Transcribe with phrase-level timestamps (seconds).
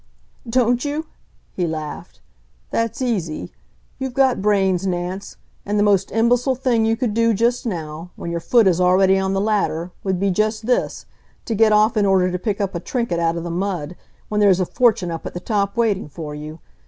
[0.49, 1.05] "Don't you?"
[1.53, 2.21] he laughed.
[2.71, 3.51] "That's easy.
[3.99, 8.31] You've got brains, Nance, and the most imbecile thing you could do just now, when
[8.31, 11.05] your foot is already on the ladder, would be just this
[11.45, 13.95] to get off in order to pick up a trinket out of the mud,
[14.27, 16.57] when there's a fortune up at the top waiting for you.